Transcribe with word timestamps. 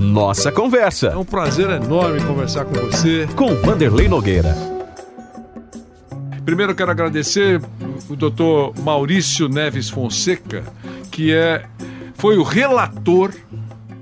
Nossa 0.00 0.50
Conversa. 0.50 1.08
É 1.08 1.16
um 1.16 1.26
prazer 1.26 1.68
enorme 1.68 2.24
conversar 2.24 2.64
com 2.64 2.72
você. 2.72 3.28
Com 3.36 3.54
Vanderlei 3.56 4.08
Nogueira. 4.08 4.56
Primeiro 6.42 6.74
quero 6.74 6.90
agradecer 6.90 7.60
o 8.08 8.16
doutor 8.16 8.72
Maurício 8.80 9.46
Neves 9.46 9.90
Fonseca, 9.90 10.64
que 11.10 11.34
é, 11.34 11.66
foi 12.14 12.38
o 12.38 12.42
relator 12.42 13.30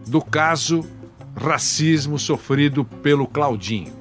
do 0.07 0.23
caso 0.23 0.87
racismo 1.37 2.17
sofrido 2.17 2.85
pelo 2.85 3.27
Claudinho. 3.27 3.98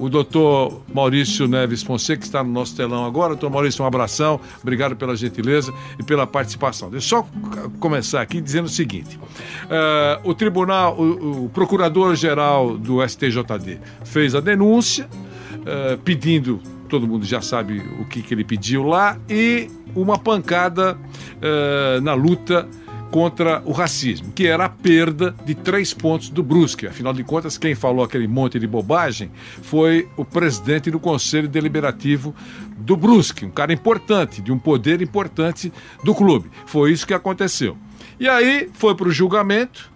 O 0.00 0.08
doutor 0.08 0.82
Maurício 0.92 1.46
Neves 1.46 1.82
Fonseca, 1.82 2.20
que 2.20 2.24
está 2.24 2.42
no 2.42 2.50
nosso 2.50 2.74
telão 2.74 3.04
agora. 3.04 3.34
Doutor 3.34 3.50
Maurício, 3.50 3.84
um 3.84 3.86
abração, 3.86 4.40
obrigado 4.62 4.96
pela 4.96 5.14
gentileza 5.14 5.74
e 5.98 6.02
pela 6.02 6.26
participação. 6.26 6.88
Deixa 6.88 7.16
eu 7.16 7.22
só 7.22 7.70
começar 7.78 8.22
aqui 8.22 8.40
dizendo 8.40 8.64
o 8.64 8.70
seguinte: 8.70 9.18
uh, 9.66 10.28
o 10.28 10.34
tribunal, 10.34 10.98
o, 10.98 11.44
o 11.44 11.48
procurador-geral 11.50 12.78
do 12.78 13.06
STJD 13.06 13.78
fez 14.02 14.34
a 14.34 14.40
denúncia 14.40 15.06
uh, 15.06 15.98
pedindo 15.98 16.60
todo 16.88 17.06
mundo 17.06 17.24
já 17.24 17.40
sabe 17.40 17.78
o 18.00 18.04
que, 18.04 18.20
que 18.20 18.34
ele 18.34 18.42
pediu 18.42 18.82
lá, 18.82 19.16
e 19.28 19.70
uma 19.94 20.18
pancada 20.18 20.96
uh, 20.96 22.00
na 22.00 22.14
luta 22.14 22.68
contra 23.10 23.62
o 23.64 23.72
racismo, 23.72 24.32
que 24.32 24.46
era 24.46 24.64
a 24.66 24.68
perda 24.68 25.34
de 25.44 25.54
três 25.54 25.92
pontos 25.92 26.28
do 26.28 26.42
Brusque. 26.42 26.86
Afinal 26.86 27.12
de 27.12 27.24
contas, 27.24 27.58
quem 27.58 27.74
falou 27.74 28.04
aquele 28.04 28.28
monte 28.28 28.58
de 28.58 28.66
bobagem 28.66 29.30
foi 29.62 30.08
o 30.16 30.24
presidente 30.24 30.90
do 30.90 31.00
Conselho 31.00 31.48
Deliberativo 31.48 32.34
do 32.78 32.96
Brusque, 32.96 33.44
um 33.44 33.50
cara 33.50 33.72
importante, 33.72 34.40
de 34.40 34.52
um 34.52 34.58
poder 34.58 35.02
importante 35.02 35.72
do 36.04 36.14
clube. 36.14 36.50
Foi 36.66 36.92
isso 36.92 37.06
que 37.06 37.14
aconteceu. 37.14 37.76
E 38.18 38.28
aí 38.28 38.70
foi 38.74 38.94
para 38.94 39.08
o 39.08 39.12
julgamento 39.12 39.90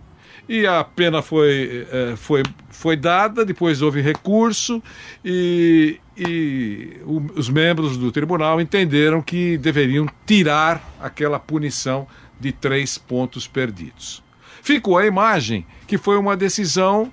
e 0.48 0.66
a 0.66 0.84
pena 0.84 1.22
foi, 1.22 1.86
eh, 1.90 2.14
foi, 2.16 2.42
foi 2.68 2.96
dada, 2.96 3.44
depois 3.44 3.80
houve 3.80 4.00
recurso 4.00 4.82
e, 5.24 5.98
e 6.16 6.98
os 7.34 7.48
membros 7.48 7.96
do 7.96 8.12
tribunal 8.12 8.60
entenderam 8.60 9.22
que 9.22 9.56
deveriam 9.56 10.06
tirar 10.26 10.82
aquela 11.00 11.38
punição 11.38 12.06
de 12.38 12.52
três 12.52 12.98
pontos 12.98 13.46
perdidos. 13.46 14.22
Ficou 14.62 14.98
a 14.98 15.06
imagem 15.06 15.66
que 15.86 15.98
foi 15.98 16.16
uma 16.16 16.36
decisão 16.36 17.12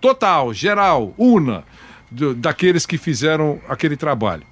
total, 0.00 0.52
geral, 0.52 1.14
una, 1.16 1.64
do, 2.10 2.34
daqueles 2.34 2.86
que 2.86 2.98
fizeram 2.98 3.60
aquele 3.68 3.96
trabalho. 3.96 4.44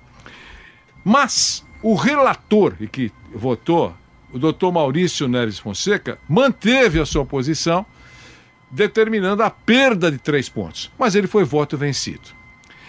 Mas 1.05 1.65
o 1.83 1.95
relator 1.95 2.75
que 2.91 3.13
votou, 3.35 3.95
o 4.33 4.39
doutor 4.39 4.73
Maurício 4.73 5.27
Neves 5.27 5.59
Fonseca, 5.59 6.19
manteve 6.29 7.01
a 7.01 7.07
sua 7.07 7.25
posição, 7.25 7.85
determinando 8.71 9.43
a 9.43 9.51
perda 9.51 10.11
de 10.11 10.19
três 10.19 10.49
pontos. 10.49 10.91
Mas 10.99 11.15
ele 11.15 11.27
foi 11.27 11.45
voto 11.45 11.77
vencido. 11.77 12.29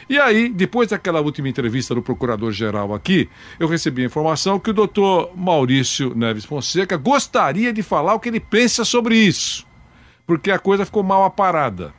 E 0.10 0.18
aí, 0.18 0.50
depois 0.50 0.90
daquela 0.90 1.22
última 1.22 1.48
entrevista 1.48 1.94
do 1.94 2.02
procurador-geral 2.02 2.96
aqui, 2.96 3.30
eu 3.60 3.68
recebi 3.68 4.02
a 4.02 4.08
informação 4.08 4.60
que 4.60 4.72
o 4.72 4.74
doutor 4.74 5.32
Maurício 5.38 6.16
Neves 6.16 6.46
Fonseca 6.46 6.98
gostaria 6.98 7.72
de 7.72 7.84
falar 7.84 8.16
o 8.16 8.20
que 8.20 8.28
ele 8.28 8.40
pensa 8.40 8.84
sobre 8.84 9.16
isso, 9.16 9.68
porque 10.26 10.50
a 10.50 10.58
coisa 10.58 10.84
ficou 10.84 11.04
mal 11.04 11.24
aparada. 11.24 11.94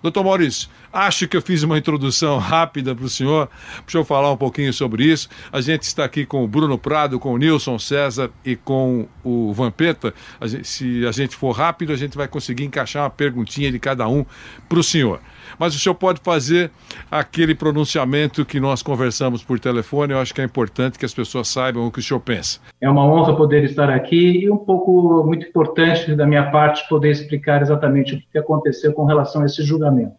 Doutor 0.00 0.22
Maurício, 0.22 0.70
acho 0.92 1.26
que 1.26 1.36
eu 1.36 1.42
fiz 1.42 1.64
uma 1.64 1.76
introdução 1.76 2.38
rápida 2.38 2.94
para 2.94 3.04
o 3.04 3.08
senhor, 3.08 3.48
para 3.48 3.90
senhor 3.90 4.04
falar 4.04 4.30
um 4.30 4.36
pouquinho 4.36 4.72
sobre 4.72 5.04
isso. 5.04 5.28
A 5.50 5.60
gente 5.60 5.82
está 5.82 6.04
aqui 6.04 6.24
com 6.24 6.44
o 6.44 6.48
Bruno 6.48 6.78
Prado, 6.78 7.18
com 7.18 7.34
o 7.34 7.36
Nilson 7.36 7.80
César 7.80 8.30
e 8.44 8.54
com 8.54 9.08
o 9.24 9.52
Vampeta. 9.52 10.14
A 10.40 10.46
gente, 10.46 10.68
se 10.68 11.04
a 11.04 11.10
gente 11.10 11.34
for 11.34 11.50
rápido, 11.50 11.92
a 11.92 11.96
gente 11.96 12.16
vai 12.16 12.28
conseguir 12.28 12.64
encaixar 12.64 13.02
uma 13.02 13.10
perguntinha 13.10 13.72
de 13.72 13.78
cada 13.80 14.06
um 14.06 14.24
para 14.68 14.78
o 14.78 14.84
senhor 14.84 15.20
mas 15.60 15.74
o 15.74 15.78
senhor 15.78 15.94
pode 15.94 16.20
fazer 16.24 16.70
aquele 17.10 17.54
pronunciamento 17.54 18.46
que 18.46 18.58
nós 18.58 18.82
conversamos 18.82 19.44
por 19.44 19.60
telefone. 19.60 20.14
Eu 20.14 20.18
acho 20.18 20.32
que 20.32 20.40
é 20.40 20.44
importante 20.44 20.98
que 20.98 21.04
as 21.04 21.12
pessoas 21.12 21.48
saibam 21.48 21.86
o 21.86 21.92
que 21.92 21.98
o 21.98 22.02
senhor 22.02 22.20
pensa. 22.20 22.58
É 22.80 22.88
uma 22.88 23.04
honra 23.04 23.36
poder 23.36 23.62
estar 23.64 23.90
aqui 23.90 24.42
e 24.42 24.50
um 24.50 24.56
pouco 24.56 25.22
muito 25.22 25.46
importante 25.46 26.14
da 26.14 26.26
minha 26.26 26.50
parte 26.50 26.88
poder 26.88 27.10
explicar 27.10 27.60
exatamente 27.60 28.14
o 28.14 28.22
que 28.32 28.38
aconteceu 28.38 28.94
com 28.94 29.04
relação 29.04 29.42
a 29.42 29.44
esse 29.44 29.62
julgamento. 29.62 30.14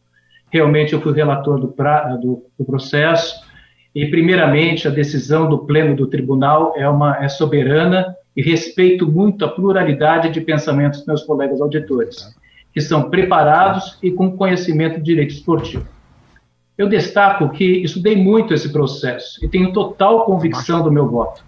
Realmente 0.51 0.93
eu 0.93 1.01
fui 1.01 1.11
relator 1.11 1.59
do, 1.59 1.69
pra, 1.69 2.15
do, 2.17 2.45
do 2.59 2.63
processo 2.63 3.41
e, 3.95 4.05
primeiramente, 4.05 4.87
a 4.87 4.91
decisão 4.91 5.49
do 5.49 5.65
pleno 5.65 5.95
do 5.95 6.05
tribunal 6.05 6.75
é, 6.77 6.87
uma, 6.87 7.17
é 7.17 7.27
soberana 7.27 8.15
e 8.37 8.43
respeito 8.43 9.11
muito 9.11 9.43
a 9.43 9.47
pluralidade 9.47 10.29
de 10.29 10.39
pensamentos 10.39 10.99
dos 10.99 11.07
meus 11.07 11.23
colegas 11.23 11.59
auditores 11.59 12.39
que 12.73 12.81
são 12.81 13.09
preparados 13.09 13.97
e 14.01 14.11
com 14.11 14.35
conhecimento 14.37 14.97
de 14.97 15.03
direito 15.03 15.33
esportivo. 15.33 15.85
Eu 16.77 16.87
destaco 16.87 17.49
que 17.49 17.83
estudei 17.83 18.15
muito 18.15 18.53
esse 18.53 18.71
processo 18.71 19.43
e 19.43 19.47
tenho 19.47 19.73
total 19.73 20.25
convicção 20.25 20.81
do 20.81 20.91
meu 20.91 21.07
voto. 21.07 21.43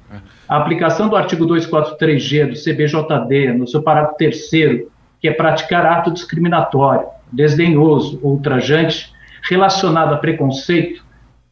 A 0.48 0.58
aplicação 0.58 1.10
do 1.10 1.16
artigo 1.16 1.46
243G 1.48 2.50
do 2.50 2.54
CBJD, 2.54 3.54
no 3.54 3.68
seu 3.68 3.82
parágrafo 3.82 4.18
terceiro, 4.18 4.92
que 5.20 5.28
é 5.28 5.32
praticar 5.32 5.86
ato 5.86 6.12
discriminatório, 6.12 7.08
desdenhoso 7.32 8.20
ou 8.22 8.34
ultrajante 8.34 9.12
relacionado 9.50 10.14
a 10.14 10.18
preconceito, 10.18 11.04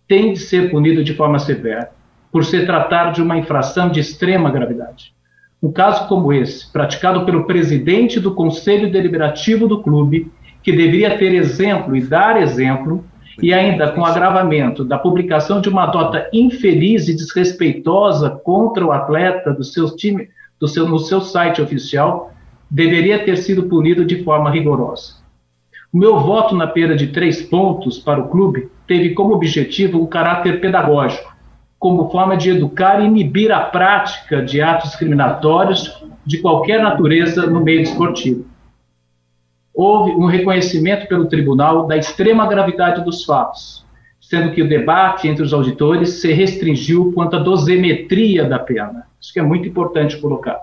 tem 0.07 0.33
de 0.33 0.39
ser 0.39 0.69
punido 0.69 1.03
de 1.03 1.13
forma 1.13 1.39
severa, 1.39 1.89
por 2.31 2.45
se 2.45 2.65
tratar 2.65 3.11
de 3.11 3.21
uma 3.21 3.37
infração 3.37 3.89
de 3.89 3.99
extrema 3.99 4.51
gravidade. 4.51 5.13
Um 5.61 5.71
caso 5.71 6.07
como 6.07 6.33
esse, 6.33 6.71
praticado 6.71 7.23
pelo 7.23 7.45
presidente 7.45 8.19
do 8.19 8.33
Conselho 8.33 8.91
Deliberativo 8.91 9.67
do 9.67 9.81
clube, 9.83 10.31
que 10.63 10.71
deveria 10.71 11.17
ter 11.17 11.33
exemplo 11.33 11.95
e 11.95 12.01
dar 12.01 12.41
exemplo, 12.41 13.03
e 13.41 13.53
ainda 13.53 13.91
com 13.91 14.03
agravamento 14.03 14.83
da 14.83 14.97
publicação 14.97 15.61
de 15.61 15.69
uma 15.69 15.87
nota 15.87 16.27
infeliz 16.33 17.07
e 17.07 17.15
desrespeitosa 17.15 18.29
contra 18.29 18.85
o 18.85 18.91
atleta 18.91 19.53
do 19.53 19.63
seu 19.63 19.95
time, 19.95 20.29
do 20.59 20.67
seu, 20.67 20.87
no 20.87 20.99
seu 20.99 21.21
site 21.21 21.61
oficial, 21.61 22.33
deveria 22.69 23.23
ter 23.23 23.37
sido 23.37 23.63
punido 23.63 24.03
de 24.03 24.23
forma 24.23 24.49
rigorosa. 24.49 25.21
O 25.93 25.97
meu 25.97 26.19
voto 26.19 26.55
na 26.55 26.67
perda 26.67 26.95
de 26.95 27.07
três 27.07 27.41
pontos 27.41 27.99
para 27.99 28.19
o 28.19 28.29
clube 28.29 28.69
teve 28.87 29.11
como 29.11 29.33
objetivo 29.33 30.01
um 30.01 30.05
caráter 30.05 30.61
pedagógico, 30.61 31.35
como 31.81 32.11
forma 32.11 32.37
de 32.37 32.51
educar 32.51 33.01
e 33.01 33.07
inibir 33.07 33.51
a 33.51 33.59
prática 33.59 34.43
de 34.43 34.61
atos 34.61 34.91
discriminatórios 34.91 36.05
de 36.23 36.37
qualquer 36.37 36.79
natureza 36.79 37.47
no 37.47 37.63
meio 37.63 37.81
esportivo. 37.81 38.45
Houve 39.73 40.11
um 40.11 40.27
reconhecimento 40.27 41.07
pelo 41.07 41.25
tribunal 41.25 41.87
da 41.87 41.97
extrema 41.97 42.45
gravidade 42.45 43.03
dos 43.03 43.25
fatos, 43.25 43.83
sendo 44.21 44.51
que 44.51 44.61
o 44.61 44.69
debate 44.69 45.27
entre 45.27 45.43
os 45.43 45.53
auditores 45.53 46.21
se 46.21 46.31
restringiu 46.31 47.11
quanto 47.13 47.37
à 47.37 47.39
dosimetria 47.39 48.45
da 48.45 48.59
pena. 48.59 49.07
Isso 49.19 49.33
que 49.33 49.39
é 49.39 49.43
muito 49.43 49.67
importante 49.67 50.21
colocar. 50.21 50.59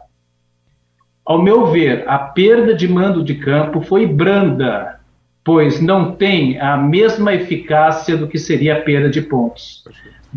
Ao 1.27 1.43
meu 1.43 1.67
ver, 1.67 2.09
a 2.09 2.17
perda 2.17 2.73
de 2.73 2.87
mando 2.87 3.25
de 3.25 3.35
campo 3.35 3.81
foi 3.81 4.07
branda, 4.07 5.01
pois 5.43 5.81
não 5.81 6.13
tem 6.13 6.61
a 6.61 6.77
mesma 6.77 7.35
eficácia 7.35 8.17
do 8.17 8.29
que 8.29 8.39
seria 8.39 8.77
a 8.77 8.81
perda 8.83 9.11
de 9.11 9.21
pontos 9.21 9.83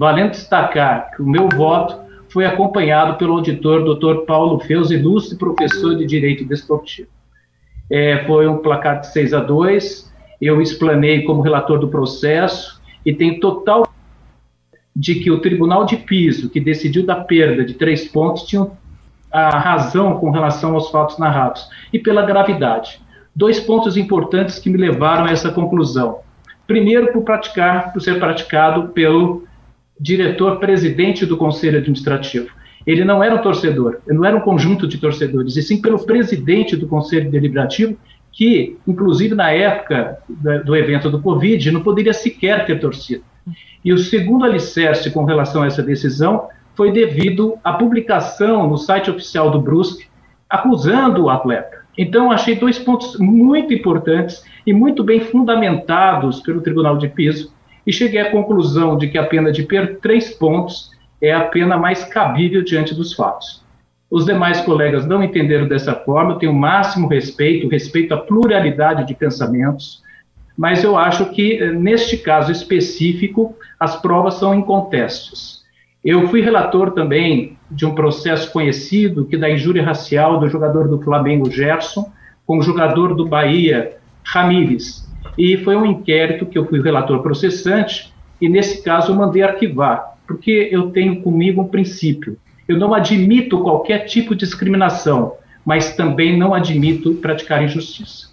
valendo 0.01 0.31
destacar 0.31 1.11
que 1.11 1.21
o 1.21 1.29
meu 1.29 1.47
voto 1.47 1.95
foi 2.27 2.43
acompanhado 2.43 3.19
pelo 3.19 3.33
auditor 3.33 3.83
Dr. 3.83 4.25
Paulo 4.25 4.59
Feus, 4.59 4.89
ilustre 4.89 5.37
professor 5.37 5.95
de 5.95 6.07
Direito 6.07 6.43
Desportivo. 6.43 7.07
É, 7.87 8.23
foi 8.25 8.47
um 8.47 8.57
placar 8.57 9.01
de 9.01 9.13
6 9.13 9.31
a 9.31 9.41
2, 9.41 10.11
eu 10.41 10.59
explanei 10.59 11.21
como 11.21 11.43
relator 11.43 11.77
do 11.77 11.87
processo 11.87 12.81
e 13.05 13.13
tenho 13.13 13.39
total 13.39 13.87
de 14.95 15.19
que 15.19 15.29
o 15.29 15.39
Tribunal 15.39 15.85
de 15.85 15.97
Piso, 15.97 16.49
que 16.49 16.59
decidiu 16.59 17.05
da 17.05 17.17
perda 17.17 17.63
de 17.63 17.75
três 17.75 18.07
pontos, 18.07 18.41
tinha 18.47 18.67
a 19.31 19.59
razão 19.59 20.17
com 20.17 20.31
relação 20.31 20.73
aos 20.73 20.89
fatos 20.89 21.19
narrados 21.19 21.69
e 21.93 21.99
pela 21.99 22.25
gravidade. 22.25 22.99
Dois 23.35 23.59
pontos 23.59 23.95
importantes 23.95 24.57
que 24.57 24.67
me 24.67 24.79
levaram 24.79 25.25
a 25.25 25.31
essa 25.31 25.51
conclusão. 25.51 26.21
Primeiro, 26.65 27.13
por 27.13 27.21
praticar, 27.21 27.93
por 27.93 28.01
ser 28.01 28.17
praticado 28.17 28.89
pelo 28.89 29.50
diretor-presidente 30.01 31.25
do 31.27 31.37
Conselho 31.37 31.77
Administrativo. 31.77 32.49
Ele 32.87 33.05
não 33.05 33.23
era 33.23 33.35
um 33.35 33.41
torcedor, 33.41 33.99
não 34.07 34.25
era 34.25 34.35
um 34.35 34.41
conjunto 34.41 34.87
de 34.87 34.97
torcedores, 34.97 35.55
e 35.55 35.61
sim 35.61 35.79
pelo 35.79 36.03
presidente 36.03 36.75
do 36.75 36.87
Conselho 36.87 37.29
Deliberativo, 37.29 37.95
que, 38.31 38.77
inclusive 38.87 39.35
na 39.35 39.51
época 39.51 40.17
do 40.65 40.75
evento 40.75 41.09
do 41.09 41.21
Covid, 41.21 41.69
não 41.69 41.81
poderia 41.81 42.13
sequer 42.13 42.65
ter 42.65 42.79
torcido. 42.79 43.23
E 43.85 43.93
o 43.93 43.97
segundo 43.97 44.45
alicerce 44.45 45.11
com 45.11 45.23
relação 45.23 45.61
a 45.61 45.67
essa 45.67 45.83
decisão 45.83 46.47
foi 46.75 46.91
devido 46.91 47.55
à 47.63 47.73
publicação 47.73 48.67
no 48.67 48.77
site 48.77 49.11
oficial 49.11 49.51
do 49.51 49.61
Brusque 49.61 50.05
acusando 50.49 51.25
o 51.25 51.29
atleta. 51.29 51.81
Então, 51.97 52.31
achei 52.31 52.55
dois 52.55 52.79
pontos 52.79 53.17
muito 53.19 53.73
importantes 53.73 54.43
e 54.65 54.73
muito 54.73 55.03
bem 55.03 55.19
fundamentados 55.19 56.39
pelo 56.39 56.61
Tribunal 56.61 56.97
de 56.97 57.07
Piso 57.07 57.53
e 57.85 57.91
cheguei 57.91 58.19
à 58.19 58.31
conclusão 58.31 58.97
de 58.97 59.07
que 59.07 59.17
a 59.17 59.25
pena 59.25 59.51
de 59.51 59.63
perder 59.63 59.99
três 59.99 60.31
pontos 60.31 60.91
é 61.21 61.31
a 61.31 61.45
pena 61.45 61.77
mais 61.77 62.03
cabível 62.03 62.63
diante 62.63 62.93
dos 62.93 63.13
fatos. 63.13 63.61
Os 64.09 64.25
demais 64.25 64.59
colegas 64.61 65.05
não 65.05 65.23
entenderam 65.23 65.67
dessa 65.67 65.95
forma, 65.95 66.37
tenho 66.37 66.51
o 66.51 66.55
máximo 66.55 67.07
respeito, 67.07 67.69
respeito 67.69 68.13
à 68.13 68.17
pluralidade 68.17 69.07
de 69.07 69.15
pensamentos, 69.15 70.03
mas 70.57 70.83
eu 70.83 70.97
acho 70.97 71.27
que, 71.27 71.53
eh, 71.53 71.71
neste 71.71 72.17
caso 72.17 72.51
específico, 72.51 73.55
as 73.79 73.95
provas 74.01 74.33
são 74.35 74.53
incontestes. 74.53 75.61
Eu 76.03 76.27
fui 76.27 76.41
relator 76.41 76.91
também 76.91 77.57
de 77.69 77.85
um 77.85 77.95
processo 77.95 78.51
conhecido, 78.51 79.25
que 79.25 79.37
da 79.37 79.49
injúria 79.49 79.83
racial 79.83 80.39
do 80.39 80.49
jogador 80.49 80.87
do 80.87 81.01
Flamengo, 81.01 81.49
Gerson, 81.49 82.11
com 82.45 82.57
o 82.57 82.61
jogador 82.61 83.15
do 83.15 83.25
Bahia, 83.25 83.97
Ramírez. 84.25 85.07
E 85.37 85.57
foi 85.57 85.75
um 85.75 85.85
inquérito 85.85 86.45
que 86.45 86.57
eu 86.57 86.65
fui 86.67 86.81
relator 86.81 87.21
processante, 87.21 88.13
e 88.39 88.49
nesse 88.49 88.83
caso 88.83 89.11
eu 89.11 89.15
mandei 89.15 89.43
arquivar, 89.43 90.17
porque 90.27 90.69
eu 90.71 90.89
tenho 90.91 91.21
comigo 91.21 91.61
um 91.61 91.67
princípio. 91.67 92.37
Eu 92.67 92.77
não 92.77 92.93
admito 92.93 93.61
qualquer 93.61 94.05
tipo 94.05 94.33
de 94.33 94.45
discriminação, 94.45 95.35
mas 95.65 95.95
também 95.95 96.37
não 96.37 96.53
admito 96.53 97.15
praticar 97.15 97.63
injustiça. 97.63 98.31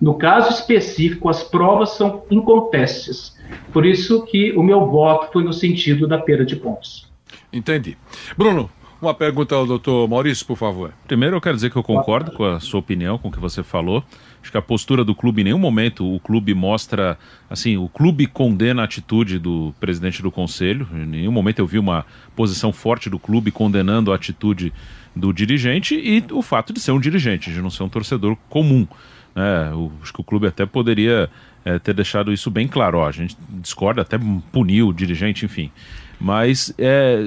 No 0.00 0.14
caso 0.14 0.50
específico, 0.50 1.28
as 1.28 1.42
provas 1.42 1.90
são 1.90 2.22
incontestes. 2.30 3.36
Por 3.72 3.84
isso 3.84 4.24
que 4.26 4.52
o 4.52 4.62
meu 4.62 4.86
voto 4.86 5.32
foi 5.32 5.42
no 5.42 5.52
sentido 5.52 6.06
da 6.06 6.18
perda 6.18 6.44
de 6.44 6.54
pontos. 6.54 7.10
Entendi. 7.52 7.96
Bruno, 8.36 8.70
uma 9.00 9.14
pergunta 9.14 9.54
ao 9.54 9.66
doutor 9.66 10.08
Maurício, 10.08 10.44
por 10.44 10.56
favor. 10.56 10.92
Primeiro, 11.06 11.36
eu 11.36 11.40
quero 11.40 11.54
dizer 11.54 11.70
que 11.70 11.76
eu 11.76 11.82
concordo 11.82 12.32
com 12.32 12.44
a 12.44 12.60
sua 12.60 12.80
opinião, 12.80 13.18
com 13.18 13.28
o 13.28 13.30
que 13.30 13.38
você 13.38 13.62
falou. 13.62 14.04
Acho 14.42 14.50
que 14.50 14.58
a 14.58 14.62
postura 14.62 15.04
do 15.04 15.14
clube, 15.14 15.40
em 15.40 15.44
nenhum 15.44 15.58
momento 15.58 16.06
o 16.06 16.18
clube 16.20 16.54
mostra. 16.54 17.18
Assim, 17.50 17.76
o 17.76 17.88
clube 17.88 18.26
condena 18.26 18.82
a 18.82 18.84
atitude 18.84 19.38
do 19.38 19.74
presidente 19.78 20.22
do 20.22 20.30
conselho. 20.30 20.88
Em 20.92 21.06
nenhum 21.06 21.32
momento 21.32 21.58
eu 21.58 21.66
vi 21.66 21.78
uma 21.78 22.04
posição 22.34 22.72
forte 22.72 23.08
do 23.10 23.18
clube 23.18 23.50
condenando 23.50 24.12
a 24.12 24.16
atitude 24.16 24.72
do 25.14 25.32
dirigente 25.32 25.94
e 25.94 26.24
o 26.32 26.42
fato 26.42 26.72
de 26.72 26.80
ser 26.80 26.92
um 26.92 27.00
dirigente, 27.00 27.52
de 27.52 27.60
não 27.60 27.70
ser 27.70 27.82
um 27.82 27.88
torcedor 27.88 28.36
comum. 28.48 28.86
Né? 29.34 29.70
acho 30.02 30.12
que 30.12 30.20
o 30.20 30.24
clube 30.24 30.46
até 30.46 30.66
poderia 30.66 31.30
é, 31.64 31.78
ter 31.78 31.94
deixado 31.94 32.32
isso 32.32 32.50
bem 32.50 32.66
claro. 32.66 32.98
Ó, 32.98 33.06
a 33.06 33.12
gente 33.12 33.36
discorda, 33.50 34.02
até 34.02 34.18
puniu 34.50 34.88
o 34.88 34.92
dirigente, 34.92 35.44
enfim. 35.44 35.70
Mas 36.20 36.72
é, 36.78 37.18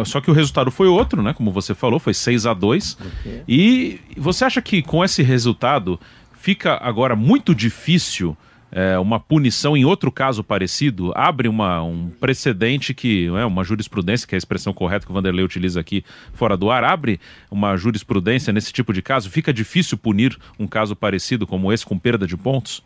ah, 0.00 0.04
só 0.04 0.20
que 0.20 0.30
o 0.30 0.34
resultado 0.34 0.70
foi 0.70 0.88
outro, 0.88 1.22
né? 1.22 1.32
Como 1.32 1.52
você 1.52 1.74
falou, 1.74 1.98
foi 1.98 2.14
6 2.14 2.46
a 2.46 2.54
2 2.54 2.98
okay. 3.00 3.42
E 3.46 4.00
você 4.16 4.44
acha 4.44 4.60
que 4.60 4.82
com 4.82 5.04
esse 5.04 5.22
resultado 5.22 5.98
fica 6.34 6.78
agora 6.82 7.14
muito 7.14 7.54
difícil 7.54 8.36
é, 8.72 8.98
uma 8.98 9.20
punição 9.20 9.76
em 9.76 9.84
outro 9.84 10.10
caso 10.10 10.42
parecido? 10.42 11.12
Abre 11.14 11.46
uma, 11.46 11.82
um 11.82 12.08
precedente 12.08 12.94
que 12.94 13.26
é 13.26 13.44
uma 13.44 13.62
jurisprudência, 13.62 14.26
que 14.26 14.34
é 14.34 14.36
a 14.36 14.38
expressão 14.38 14.72
correta 14.72 15.04
que 15.04 15.12
o 15.12 15.14
Vanderlei 15.14 15.44
utiliza 15.44 15.78
aqui 15.78 16.02
fora 16.32 16.56
do 16.56 16.70
ar, 16.70 16.82
abre 16.82 17.20
uma 17.50 17.76
jurisprudência 17.76 18.52
nesse 18.52 18.72
tipo 18.72 18.92
de 18.92 19.02
caso? 19.02 19.30
Fica 19.30 19.52
difícil 19.52 19.98
punir 19.98 20.36
um 20.58 20.66
caso 20.66 20.96
parecido 20.96 21.46
como 21.46 21.72
esse 21.72 21.84
com 21.84 21.98
perda 21.98 22.26
de 22.26 22.36
pontos? 22.36 22.82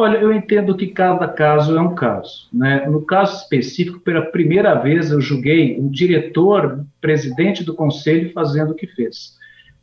Olha, 0.00 0.18
eu 0.18 0.32
entendo 0.32 0.76
que 0.76 0.86
cada 0.86 1.26
caso 1.26 1.76
é 1.76 1.80
um 1.80 1.92
caso. 1.92 2.48
Né? 2.52 2.86
No 2.86 3.02
caso 3.02 3.42
específico, 3.42 3.98
pela 3.98 4.22
primeira 4.26 4.72
vez 4.76 5.10
eu 5.10 5.20
julguei 5.20 5.76
o 5.76 5.90
diretor, 5.90 6.86
presidente 7.00 7.64
do 7.64 7.74
conselho, 7.74 8.32
fazendo 8.32 8.70
o 8.70 8.74
que 8.76 8.86
fez. 8.86 9.36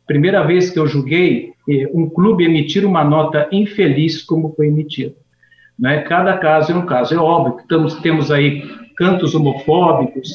Primeira 0.06 0.42
vez 0.42 0.70
que 0.70 0.78
eu 0.78 0.86
julguei 0.86 1.52
eh, 1.68 1.90
um 1.92 2.08
clube 2.08 2.44
emitir 2.44 2.86
uma 2.86 3.04
nota 3.04 3.46
infeliz 3.52 4.22
como 4.22 4.54
foi 4.54 4.68
emitida. 4.68 5.14
Né? 5.78 6.00
Cada 6.00 6.38
caso 6.38 6.72
é 6.72 6.74
um 6.74 6.86
caso. 6.86 7.14
É 7.14 7.18
óbvio 7.18 7.56
que 7.56 7.62
estamos, 7.64 7.96
temos 7.96 8.32
aí 8.32 8.62
cantos 8.96 9.34
homofóbicos, 9.34 10.30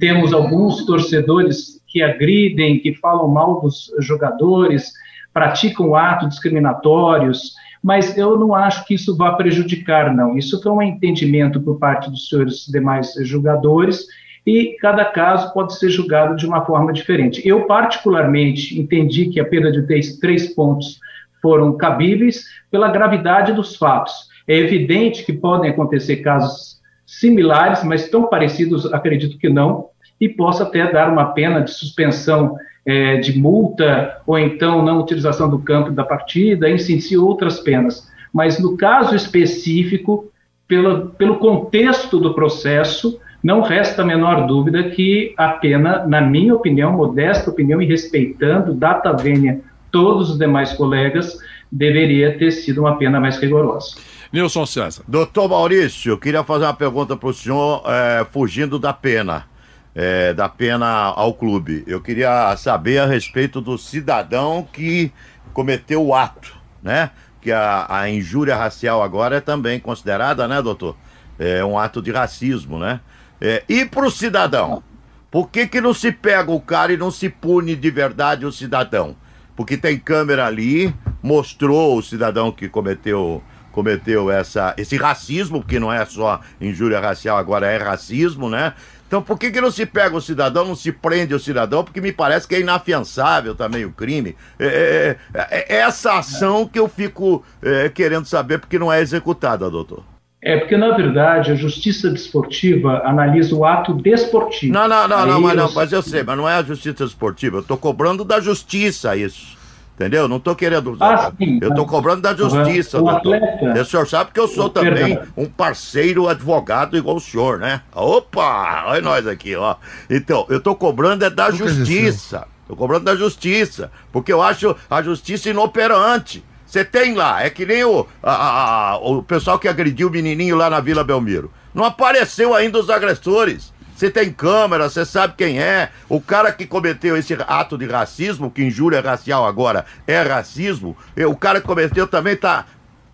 temos 0.00 0.32
alguns 0.32 0.84
torcedores 0.84 1.80
que 1.86 2.02
agridem, 2.02 2.80
que 2.80 2.96
falam 2.96 3.28
mal 3.28 3.60
dos 3.60 3.92
jogadores, 4.00 4.92
praticam 5.32 5.94
atos 5.94 6.30
discriminatórios, 6.30 7.54
mas 7.82 8.16
eu 8.16 8.38
não 8.38 8.54
acho 8.54 8.84
que 8.86 8.94
isso 8.94 9.16
vá 9.16 9.32
prejudicar, 9.32 10.14
não. 10.14 10.36
Isso 10.36 10.60
foi 10.62 10.72
um 10.72 10.82
entendimento 10.82 11.60
por 11.60 11.78
parte 11.78 12.10
dos 12.10 12.28
senhores 12.28 12.66
demais 12.66 13.14
julgadores 13.22 14.06
e 14.46 14.76
cada 14.80 15.04
caso 15.04 15.52
pode 15.52 15.78
ser 15.78 15.90
julgado 15.90 16.36
de 16.36 16.46
uma 16.46 16.64
forma 16.64 16.92
diferente. 16.92 17.46
Eu, 17.46 17.66
particularmente, 17.66 18.78
entendi 18.78 19.26
que 19.26 19.40
a 19.40 19.44
perda 19.44 19.72
de 19.72 19.86
três, 19.86 20.18
três 20.18 20.54
pontos 20.54 20.98
foram 21.40 21.76
cabíveis 21.76 22.44
pela 22.70 22.90
gravidade 22.90 23.52
dos 23.52 23.76
fatos. 23.76 24.28
É 24.46 24.56
evidente 24.56 25.24
que 25.24 25.32
podem 25.32 25.70
acontecer 25.70 26.16
casos 26.16 26.80
similares, 27.06 27.82
mas 27.82 28.08
tão 28.08 28.28
parecidos, 28.28 28.92
acredito 28.92 29.38
que 29.38 29.48
não, 29.48 29.88
e 30.20 30.28
possa 30.28 30.64
até 30.64 30.90
dar 30.90 31.10
uma 31.10 31.32
pena 31.32 31.60
de 31.60 31.70
suspensão 31.72 32.56
é, 32.90 33.18
de 33.18 33.38
multa 33.38 34.20
ou 34.26 34.36
então 34.36 34.84
não 34.84 34.98
utilização 34.98 35.48
do 35.48 35.60
campo 35.60 35.92
da 35.92 36.02
partida, 36.02 36.66
si, 36.76 37.16
outras 37.16 37.60
penas. 37.60 38.10
Mas 38.32 38.58
no 38.58 38.76
caso 38.76 39.14
específico, 39.14 40.28
pelo, 40.66 41.10
pelo 41.10 41.36
contexto 41.36 42.18
do 42.18 42.34
processo, 42.34 43.20
não 43.42 43.60
resta 43.60 44.02
a 44.02 44.04
menor 44.04 44.44
dúvida 44.46 44.90
que 44.90 45.32
a 45.36 45.50
pena, 45.50 46.04
na 46.04 46.20
minha 46.20 46.52
opinião, 46.52 46.92
modesta 46.92 47.48
opinião 47.48 47.80
e 47.80 47.86
respeitando 47.86 48.74
data 48.74 49.12
vênia 49.12 49.60
todos 49.92 50.30
os 50.30 50.38
demais 50.38 50.72
colegas, 50.72 51.38
deveria 51.70 52.36
ter 52.36 52.50
sido 52.50 52.80
uma 52.80 52.96
pena 52.96 53.20
mais 53.20 53.38
rigorosa. 53.38 53.96
Nilson 54.32 54.66
César. 54.66 55.04
Doutor 55.06 55.48
Maurício, 55.48 56.18
queria 56.18 56.42
fazer 56.42 56.64
uma 56.64 56.74
pergunta 56.74 57.16
para 57.16 57.28
o 57.28 57.34
senhor, 57.34 57.82
é, 57.86 58.26
fugindo 58.32 58.78
da 58.78 58.92
pena 58.92 59.49
é, 59.94 60.32
da 60.32 60.48
pena 60.48 60.86
ao 60.86 61.34
clube. 61.34 61.84
Eu 61.86 62.00
queria 62.00 62.54
saber 62.56 62.98
a 62.98 63.06
respeito 63.06 63.60
do 63.60 63.76
cidadão 63.76 64.66
que 64.72 65.12
cometeu 65.52 66.04
o 66.04 66.14
ato, 66.14 66.56
né? 66.82 67.10
Que 67.40 67.50
a, 67.52 67.86
a 67.88 68.10
injúria 68.10 68.56
racial 68.56 69.02
agora 69.02 69.36
é 69.36 69.40
também 69.40 69.80
considerada, 69.80 70.46
né, 70.46 70.60
doutor? 70.60 70.96
É 71.38 71.64
um 71.64 71.78
ato 71.78 72.02
de 72.02 72.12
racismo, 72.12 72.78
né? 72.78 73.00
É, 73.40 73.64
e 73.68 73.84
pro 73.84 74.10
cidadão? 74.10 74.82
Por 75.30 75.48
que, 75.48 75.66
que 75.66 75.80
não 75.80 75.94
se 75.94 76.10
pega 76.10 76.50
o 76.50 76.60
cara 76.60 76.92
e 76.92 76.96
não 76.96 77.10
se 77.10 77.28
pune 77.28 77.76
de 77.76 77.90
verdade 77.90 78.44
o 78.44 78.52
cidadão? 78.52 79.16
Porque 79.56 79.76
tem 79.76 79.98
câmera 79.98 80.46
ali, 80.46 80.94
mostrou 81.22 81.96
o 81.96 82.02
cidadão 82.02 82.50
que 82.50 82.68
cometeu 82.68 83.42
cometeu 83.72 84.30
essa, 84.30 84.74
esse 84.76 84.96
racismo, 84.96 85.62
que 85.62 85.78
não 85.78 85.92
é 85.92 86.04
só 86.04 86.40
injúria 86.60 87.00
racial, 87.00 87.36
agora 87.36 87.66
é 87.66 87.76
racismo, 87.76 88.48
né? 88.48 88.74
Então 89.10 89.20
por 89.20 89.36
que, 89.36 89.50
que 89.50 89.60
não 89.60 89.72
se 89.72 89.84
pega 89.84 90.16
o 90.16 90.20
cidadão, 90.20 90.64
não 90.64 90.76
se 90.76 90.92
prende 90.92 91.34
o 91.34 91.40
cidadão? 91.40 91.82
Porque 91.82 92.00
me 92.00 92.12
parece 92.12 92.46
que 92.46 92.54
é 92.54 92.60
inafiançável 92.60 93.56
também 93.56 93.84
o 93.84 93.90
crime. 93.90 94.36
É, 94.56 95.16
é, 95.34 95.40
é, 95.40 95.76
é 95.76 95.80
essa 95.80 96.18
ação 96.18 96.64
que 96.64 96.78
eu 96.78 96.88
fico 96.88 97.44
é, 97.60 97.88
querendo 97.88 98.24
saber 98.26 98.60
porque 98.60 98.78
não 98.78 98.92
é 98.92 99.00
executada, 99.00 99.68
doutor. 99.68 100.04
É 100.42 100.56
porque, 100.56 100.76
na 100.76 100.96
verdade, 100.96 101.50
a 101.50 101.54
justiça 101.54 102.08
desportiva 102.08 103.02
analisa 103.04 103.54
o 103.54 103.64
ato 103.64 103.92
desportivo. 103.92 104.72
Não, 104.72 104.88
não, 104.88 105.06
não, 105.06 105.26
não, 105.26 105.40
mas, 105.40 105.56
não, 105.56 105.72
mas 105.74 105.92
eu 105.92 106.00
sei, 106.02 106.22
mas 106.22 106.36
não 106.36 106.48
é 106.48 106.54
a 106.54 106.62
justiça 106.62 107.04
desportiva. 107.04 107.58
Eu 107.58 107.60
estou 107.62 107.76
cobrando 107.76 108.24
da 108.24 108.40
justiça 108.40 109.14
isso. 109.16 109.58
Entendeu? 110.00 110.26
Não 110.26 110.38
estou 110.38 110.56
querendo 110.56 110.92
usar. 110.92 111.26
Ah, 111.26 111.32
sim, 111.36 111.58
eu 111.60 111.68
estou 111.68 111.84
cobrando 111.84 112.22
da 112.22 112.34
justiça, 112.34 112.98
o 112.98 113.02
doutor. 113.02 113.34
Atleta, 113.36 113.82
o 113.82 113.84
senhor 113.84 114.08
sabe 114.08 114.30
que 114.32 114.40
eu 114.40 114.48
sou 114.48 114.70
também 114.70 115.14
perdão. 115.14 115.26
um 115.36 115.44
parceiro 115.44 116.26
advogado 116.26 116.96
igual 116.96 117.16
o 117.16 117.20
senhor, 117.20 117.58
né? 117.58 117.82
Opa! 117.94 118.84
Olha 118.86 119.02
nós 119.02 119.26
aqui, 119.26 119.54
ó. 119.54 119.76
Então, 120.08 120.46
eu 120.48 120.56
estou 120.56 120.74
cobrando 120.74 121.22
é 121.26 121.28
da 121.28 121.50
justiça. 121.50 122.48
Estou 122.62 122.78
cobrando 122.78 123.04
da 123.04 123.14
justiça. 123.14 123.92
Porque 124.10 124.32
eu 124.32 124.40
acho 124.40 124.74
a 124.88 125.02
justiça 125.02 125.50
inoperante. 125.50 126.42
Você 126.64 126.82
tem 126.82 127.14
lá, 127.14 127.44
é 127.44 127.50
que 127.50 127.66
nem 127.66 127.84
o, 127.84 128.06
a, 128.22 128.92
a, 128.92 128.96
o 128.96 129.22
pessoal 129.22 129.58
que 129.58 129.68
agrediu 129.68 130.08
o 130.08 130.10
menininho 130.10 130.56
lá 130.56 130.70
na 130.70 130.80
Vila 130.80 131.04
Belmiro. 131.04 131.52
Não 131.74 131.84
apareceu 131.84 132.54
ainda 132.54 132.78
os 132.78 132.88
agressores. 132.88 133.70
Você 134.00 134.10
tem 134.10 134.32
câmera, 134.32 134.88
você 134.88 135.04
sabe 135.04 135.34
quem 135.36 135.58
é. 135.58 135.90
O 136.08 136.22
cara 136.22 136.50
que 136.50 136.66
cometeu 136.66 137.18
esse 137.18 137.36
ato 137.46 137.76
de 137.76 137.84
racismo, 137.84 138.50
que 138.50 138.64
injúria 138.64 138.98
racial 139.02 139.44
agora 139.44 139.84
é 140.06 140.22
racismo, 140.22 140.96
o 141.28 141.36
cara 141.36 141.60
que 141.60 141.66
cometeu 141.66 142.06
também 142.06 142.34
tá, 142.34 142.64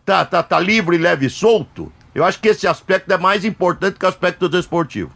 tá, 0.05 0.25
tá, 0.25 0.45
tá 0.45 0.61
livre, 0.61 0.97
leve 0.97 1.27
e 1.27 1.31
solto. 1.31 1.93
Eu 2.15 2.25
acho 2.25 2.41
que 2.41 2.51
esse 2.51 2.69
aspecto 2.69 3.13
é 3.13 3.19
mais 3.19 3.45
importante 3.45 3.99
que 3.99 4.05
o 4.05 4.09
aspecto 4.09 4.49
desportivo. 4.49 5.11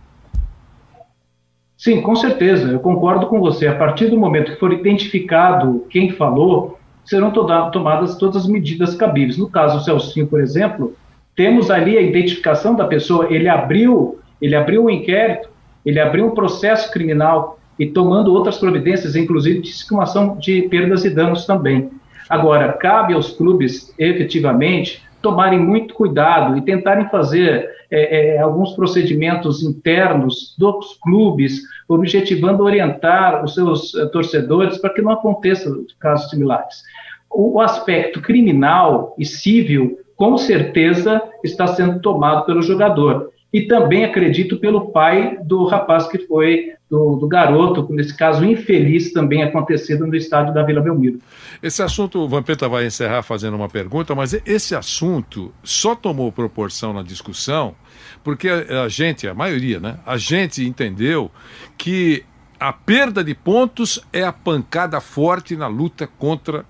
Sim, 1.79 2.03
com 2.03 2.17
certeza, 2.17 2.69
eu 2.69 2.81
concordo 2.81 3.29
com 3.29 3.39
você. 3.39 3.69
A 3.69 3.77
partir 3.77 4.09
do 4.09 4.19
momento 4.19 4.51
que 4.51 4.59
for 4.59 4.73
identificado 4.73 5.87
quem 5.89 6.11
falou, 6.11 6.81
serão 7.05 7.31
tomadas 7.31 8.17
todas 8.17 8.43
as 8.43 8.49
medidas 8.49 8.97
cabíveis. 8.97 9.39
No 9.39 9.49
caso 9.49 9.79
do 9.79 9.85
Celcinho, 9.85 10.27
por 10.27 10.41
exemplo, 10.41 10.97
temos 11.37 11.71
ali 11.71 11.97
a 11.97 12.03
identificação 12.03 12.75
da 12.75 12.89
pessoa, 12.89 13.33
ele 13.33 13.49
abriu, 13.49 14.19
ele 14.43 14.57
abriu 14.57 14.83
o 14.83 14.87
um 14.87 14.91
inquérito, 14.91 15.49
ele 15.85 16.01
abriu 16.01 16.27
um 16.27 16.35
processo 16.35 16.91
criminal 16.91 17.59
e 17.79 17.87
tomando 17.87 18.33
outras 18.33 18.59
providências, 18.59 19.17
inclusive 19.17 19.61
de 19.61 19.71
estimação 19.71 20.37
de 20.37 20.63
perdas 20.63 21.05
e 21.05 21.11
danos 21.11 21.47
também. 21.47 21.91
Agora, 22.29 22.73
cabe 22.75 23.15
aos 23.15 23.33
clubes, 23.33 23.95
efetivamente, 23.99 25.03
tomarem 25.23 25.59
muito 25.59 25.95
cuidado 25.95 26.57
e 26.57 26.63
tentarem 26.63 27.09
fazer 27.09 27.69
é, 27.91 28.37
é, 28.37 28.39
alguns 28.39 28.73
procedimentos 28.73 29.63
internos 29.63 30.55
dos 30.59 30.99
clubes, 31.03 31.63
objetivando 31.89 32.63
orientar 32.63 33.43
os 33.45 33.55
seus 33.55 33.95
é, 33.95 34.07
torcedores 34.07 34.79
para 34.79 34.91
que 34.91 35.03
não 35.03 35.11
aconteçam 35.11 35.85
casos 35.99 36.31
similares. 36.31 36.83
O, 37.31 37.57
o 37.57 37.61
aspecto 37.61 38.21
criminal 38.21 39.15
e 39.19 39.25
civil, 39.25 39.99
com 40.17 40.37
certeza, 40.37 41.21
está 41.43 41.67
sendo 41.67 42.01
tomado 42.01 42.45
pelo 42.45 42.63
jogador 42.63 43.33
e 43.53 43.63
também 43.63 44.05
acredito 44.05 44.59
pelo 44.59 44.91
pai 44.91 45.39
do 45.43 45.65
rapaz 45.65 46.07
que 46.07 46.19
foi, 46.19 46.73
do, 46.89 47.17
do, 47.17 47.27
garoto, 47.27 47.87
nesse 47.91 48.17
caso 48.17 48.45
infeliz 48.45 49.13
também 49.13 49.43
acontecido 49.43 50.07
no 50.07 50.15
estádio 50.15 50.55
da 50.55 50.63
Vila 50.63 50.81
Belmiro. 50.81 51.19
Esse 51.63 51.83
assunto, 51.83 52.21
o 52.21 52.29
Vampeta 52.29 52.69
vai 52.69 52.87
encerrar 52.87 53.23
fazendo 53.23 53.57
uma 53.57 53.69
pergunta, 53.69 54.15
mas 54.15 54.35
esse 54.47 54.75
assunto 54.75 55.53
só 55.63 55.95
tomou 55.95 56.31
proporção 56.31 56.93
na 56.93 57.03
discussão 57.03 57.75
porque 58.23 58.49
a, 58.49 58.85
a 58.85 58.89
gente, 58.89 59.27
a 59.27 59.35
maioria, 59.35 59.81
né, 59.81 59.99
a 60.05 60.17
gente 60.17 60.65
entendeu 60.65 61.31
que 61.77 62.25
a 62.59 62.73
perda 62.73 63.25
de 63.25 63.35
pontos 63.35 64.01
é 64.13 64.23
a 64.23 64.33
pancada 64.33 65.01
forte 65.01 65.57
na 65.57 65.67
luta 65.67 66.07
contra 66.07 66.65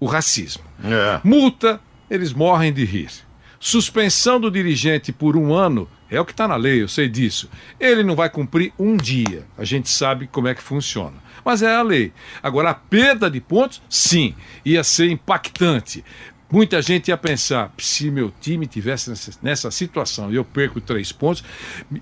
o 0.00 0.06
racismo. 0.06 0.64
É. 0.84 1.20
Multa, 1.22 1.80
eles 2.10 2.32
morrem 2.32 2.72
de 2.72 2.84
rir. 2.84 3.10
Suspensão 3.58 4.40
do 4.40 4.50
dirigente 4.50 5.12
por 5.12 5.36
um 5.36 5.54
ano 5.54 5.88
é 6.10 6.20
o 6.20 6.24
que 6.24 6.32
está 6.32 6.46
na 6.46 6.56
lei, 6.56 6.82
eu 6.82 6.88
sei 6.88 7.08
disso. 7.08 7.50
Ele 7.80 8.02
não 8.02 8.14
vai 8.14 8.30
cumprir 8.30 8.72
um 8.78 8.96
dia. 8.96 9.44
A 9.58 9.64
gente 9.64 9.88
sabe 9.88 10.26
como 10.26 10.48
é 10.48 10.54
que 10.54 10.62
funciona. 10.62 11.14
Mas 11.44 11.62
é 11.62 11.74
a 11.74 11.82
lei. 11.82 12.12
Agora, 12.42 12.70
a 12.70 12.74
perda 12.74 13.30
de 13.30 13.40
pontos, 13.40 13.82
sim, 13.88 14.34
ia 14.64 14.82
ser 14.84 15.10
impactante. 15.10 16.04
Muita 16.50 16.80
gente 16.80 17.08
ia 17.08 17.16
pensar: 17.16 17.72
se 17.78 18.10
meu 18.10 18.32
time 18.40 18.66
tivesse 18.66 19.10
nessa, 19.10 19.32
nessa 19.42 19.70
situação 19.70 20.32
e 20.32 20.36
eu 20.36 20.44
perco 20.44 20.80
três 20.80 21.10
pontos, 21.10 21.42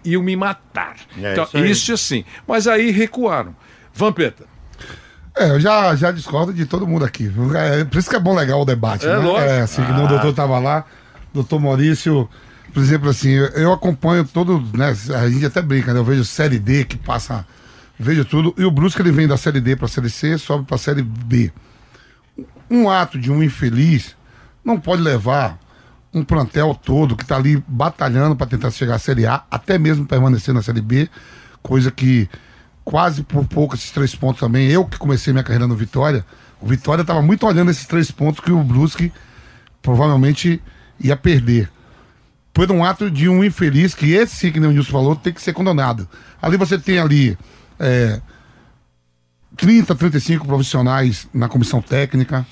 iam 0.04 0.22
me 0.22 0.36
matar. 0.36 0.96
É, 1.20 1.32
então, 1.32 1.44
isso, 1.54 1.84
isso 1.84 1.92
assim. 1.94 2.24
Mas 2.46 2.68
aí 2.68 2.90
recuaram. 2.90 3.56
Vampeta. 3.92 4.44
É, 5.36 5.50
eu 5.50 5.58
já, 5.58 5.94
já 5.96 6.12
discordo 6.12 6.52
de 6.52 6.66
todo 6.66 6.86
mundo 6.86 7.04
aqui. 7.04 7.30
É, 7.56 7.84
por 7.84 7.98
isso 7.98 8.08
que 8.08 8.16
é 8.16 8.20
bom 8.20 8.34
legal 8.34 8.60
o 8.60 8.64
debate. 8.64 9.06
É, 9.06 9.08
né? 9.08 9.16
lógico. 9.16 9.50
É, 9.50 9.60
assim, 9.62 9.82
ah. 9.82 10.04
o 10.04 10.08
doutor 10.08 10.30
estava 10.30 10.58
lá, 10.58 10.84
doutor 11.32 11.58
Maurício 11.58 12.28
por 12.72 12.82
exemplo, 12.82 13.08
assim, 13.08 13.30
eu 13.30 13.72
acompanho 13.72 14.24
todo, 14.24 14.60
né, 14.76 14.96
a 15.14 15.28
gente 15.28 15.46
até 15.46 15.62
brinca, 15.62 15.92
né, 15.92 16.00
eu 16.00 16.04
vejo 16.04 16.24
Série 16.24 16.58
D 16.58 16.84
que 16.84 16.96
passa, 16.96 17.46
vejo 17.98 18.24
tudo, 18.24 18.54
e 18.58 18.64
o 18.64 18.70
Brusque 18.70 19.00
ele 19.00 19.12
vem 19.12 19.28
da 19.28 19.36
Série 19.36 19.60
D 19.60 19.76
para 19.76 19.86
a 19.86 19.88
Série 19.88 20.10
C, 20.10 20.36
sobe 20.38 20.64
para 20.64 20.76
a 20.76 20.78
Série 20.78 21.02
B. 21.02 21.52
Um 22.70 22.88
ato 22.88 23.18
de 23.18 23.30
um 23.30 23.42
infeliz 23.42 24.16
não 24.64 24.80
pode 24.80 25.02
levar 25.02 25.58
um 26.12 26.24
plantel 26.24 26.74
todo 26.74 27.16
que 27.16 27.22
está 27.22 27.36
ali 27.36 27.62
batalhando 27.66 28.34
para 28.34 28.46
tentar 28.46 28.70
chegar 28.70 28.96
à 28.96 28.98
Série 28.98 29.26
A, 29.26 29.44
até 29.50 29.78
mesmo 29.78 30.06
permanecer 30.06 30.54
na 30.54 30.62
Série 30.62 30.80
B, 30.80 31.08
coisa 31.62 31.90
que 31.90 32.28
quase 32.84 33.22
por 33.22 33.44
pouco 33.46 33.74
esses 33.74 33.90
três 33.90 34.14
pontos 34.14 34.40
também, 34.40 34.68
eu 34.68 34.84
que 34.84 34.98
comecei 34.98 35.32
minha 35.32 35.42
carreira 35.42 35.66
no 35.66 35.74
Vitória, 35.74 36.24
o 36.60 36.66
Vitória 36.66 37.02
estava 37.02 37.22
muito 37.22 37.46
olhando 37.46 37.70
esses 37.70 37.86
três 37.86 38.10
pontos 38.10 38.40
que 38.40 38.52
o 38.52 38.62
Brusque 38.62 39.12
provavelmente 39.80 40.62
ia 41.00 41.16
perder 41.16 41.70
por 42.54 42.70
um 42.70 42.84
ato 42.84 43.10
de 43.10 43.28
um 43.28 43.42
infeliz, 43.42 43.94
que 43.94 44.12
esse, 44.12 44.52
que 44.52 44.60
o 44.60 44.70
Nilson 44.70 44.92
falou, 44.92 45.16
tem 45.16 45.32
que 45.32 45.42
ser 45.42 45.52
condenado. 45.52 46.08
Ali 46.40 46.56
você 46.56 46.78
tem 46.78 47.00
ali 47.00 47.36
é, 47.80 48.20
30, 49.56 49.92
35 49.92 50.46
profissionais 50.46 51.28
na 51.34 51.48
comissão 51.48 51.82
técnica, 51.82 52.46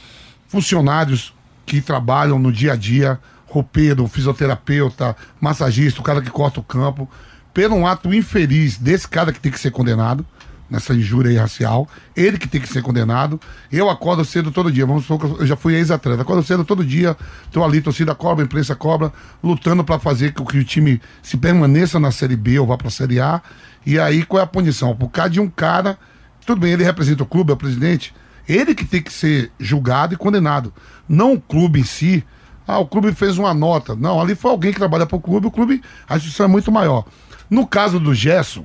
funcionários 0.49 1.32
que 1.64 1.80
trabalham 1.80 2.37
no 2.37 2.52
dia 2.52 2.73
a 2.73 2.76
dia, 2.76 3.18
roupeiro, 3.47 4.09
fisioterapeuta, 4.09 5.16
massagista, 5.40 6.00
o 6.00 6.04
cara 6.04 6.21
que 6.21 6.30
corta 6.30 6.59
o 6.59 6.64
campo, 6.64 7.09
por 7.54 7.71
um 7.71 7.87
ato 7.87 8.12
infeliz 8.12 8.78
desse 8.78 9.06
cara 9.06 9.32
que 9.32 9.38
tem 9.38 9.52
que 9.52 9.61
ser 9.61 9.71
condenado 9.71 10.26
nessa 10.73 10.95
injúria 10.95 11.38
racial. 11.38 11.87
Ele 12.17 12.38
que 12.38 12.49
tem 12.49 12.59
que 12.59 12.67
ser 12.67 12.81
condenado. 12.81 13.38
Eu 13.71 13.91
acordo 13.91 14.25
cedo 14.25 14.50
todo 14.50 14.73
dia. 14.73 14.87
Vamos 14.87 15.05
supor 15.05 15.37
eu 15.38 15.47
já 15.47 15.55
fui 15.55 15.75
ex-atleta. 15.75 16.23
Acordo 16.23 16.43
cedo 16.43 16.64
todo 16.64 16.83
dia. 16.83 17.14
Estou 17.45 17.62
ali, 17.62 17.83
torcida 17.83 18.14
cobra, 18.14 18.43
imprensa 18.43 18.75
cobra, 18.75 19.12
lutando 19.45 19.85
para 19.85 19.99
fazer 19.99 20.33
com 20.33 20.47
que 20.47 20.59
o 20.59 20.64
time 20.64 20.99
se 21.23 21.37
permaneça 21.37 22.00
na 22.00 22.11
Série 22.11 22.37
B 22.37 22.59
ou 22.59 22.67
vá 22.67 22.79
para 22.79 22.88
a 22.88 22.91
Série 22.91 23.21
A. 23.21 23.43
E 23.85 23.99
aí, 23.99 24.25
qual 24.25 24.41
é 24.41 24.45
a 24.45 24.47
punição? 24.47 24.97
Por 24.97 25.11
causa 25.11 25.31
de 25.31 25.41
um 25.41 25.49
cara. 25.49 25.99
Tudo 26.47 26.62
bem, 26.62 26.73
ele 26.73 26.83
representa 26.83 27.23
o 27.23 27.26
clube, 27.26 27.50
é 27.50 27.55
o 27.55 27.57
presidente. 27.57 28.14
Ele 28.49 28.75
que 28.75 28.87
tem 28.87 29.02
que 29.02 29.12
ser 29.12 29.52
julgado 29.61 30.14
e 30.14 30.17
condenado. 30.17 30.73
Não 31.07 31.35
o 31.35 31.41
clube 31.41 31.81
em 31.81 31.85
si. 31.85 32.25
Ah, 32.67 32.79
o 32.79 32.87
clube 32.87 33.12
fez 33.12 33.37
uma 33.37 33.52
nota. 33.52 33.95
Não, 33.95 34.19
ali 34.19 34.35
foi 34.35 34.50
alguém 34.50 34.73
que 34.73 34.79
trabalha 34.79 35.05
para 35.05 35.17
o 35.17 35.21
clube. 35.21 35.47
O 35.47 35.50
clube, 35.50 35.83
a 36.09 36.17
instituição 36.17 36.47
é 36.47 36.49
muito 36.49 36.73
maior. 36.73 37.05
No 37.50 37.67
caso 37.67 38.00
do 38.00 38.14
Gerson, 38.14 38.64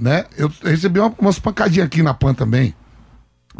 né? 0.00 0.24
Eu 0.36 0.50
recebi 0.64 0.98
uma, 0.98 1.14
umas 1.18 1.38
pancadinhas 1.38 1.86
aqui 1.86 2.02
na 2.02 2.14
PAN 2.14 2.32
também. 2.32 2.74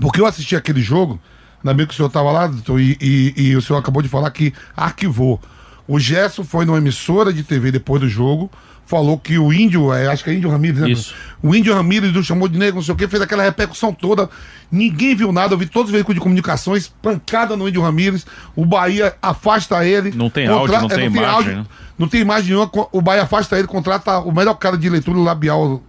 Porque 0.01 0.21
eu 0.21 0.27
assisti 0.27 0.57
aquele 0.57 0.81
jogo, 0.81 1.21
ainda 1.63 1.75
bem 1.75 1.87
que 1.87 1.93
o 1.93 1.97
senhor 1.97 2.09
estava 2.09 2.33
lá, 2.33 2.51
e, 2.79 2.97
e, 3.01 3.35
e, 3.37 3.57
o 3.57 3.61
senhor 3.61 3.79
acabou 3.79 4.03
de 4.03 4.09
falar 4.09 4.31
que 4.31 4.55
arquivou. 4.75 5.41
O 5.87 5.99
Gerson 5.99 6.45
foi 6.45 6.65
numa 6.65 6.79
emissora 6.79 7.33
de 7.33 7.43
TV 7.43 7.71
depois 7.71 8.01
do 8.01 8.09
jogo, 8.09 8.51
falou 8.87 9.19
que 9.19 9.39
o 9.39 9.53
índio, 9.53 9.93
é, 9.93 10.09
acho 10.09 10.25
que 10.25 10.31
é 10.31 10.35
índio 10.35 10.51
Ramírez, 10.51 10.81
né? 10.81 10.91
Isso. 10.91 11.15
O 11.43 11.55
índio 11.55 11.75
Ramírez 11.75 12.15
o 12.17 12.23
chamou 12.25 12.49
de 12.49 12.59
negro, 12.59 12.77
não 12.77 12.83
sei 12.83 12.95
o 12.95 12.97
que, 12.97 13.07
fez 13.07 13.23
aquela 13.23 13.43
repercussão 13.43 13.93
toda. 13.93 14.29
Ninguém 14.71 15.15
viu 15.15 15.33
nada, 15.33 15.55
eu 15.55 15.59
vi 15.59 15.67
todos 15.67 15.91
os 15.91 15.93
veículos 15.93 16.15
de 16.15 16.21
comunicações, 16.21 16.89
pancada 17.03 17.57
no 17.57 17.69
índio 17.69 17.83
Ramírez. 17.83 18.27
O 18.57 18.65
Bahia 18.65 19.15
afasta 19.21 19.85
ele. 19.85 20.13
Não 20.13 20.31
tem 20.31 20.49
contra... 20.49 20.79
áudio, 20.79 20.79
não, 20.81 20.87
é, 20.87 20.89
tem, 20.89 21.11
não 21.11 21.17
imagem, 21.17 21.23
tem 21.23 21.35
áudio, 21.35 21.57
né? 21.57 21.67
Não 21.99 22.09
tem 22.09 22.21
imagem 22.21 22.55
nenhuma. 22.55 22.71
O 22.91 23.01
Bahia 23.01 23.23
afasta 23.23 23.59
ele, 23.59 23.69
contrata 23.69 24.19
o 24.21 24.33
melhor 24.33 24.55
cara 24.55 24.77
de 24.77 24.89
leitura 24.89 25.19
labial 25.19 25.83